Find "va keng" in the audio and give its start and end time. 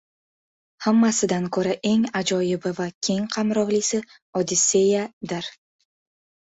2.81-3.31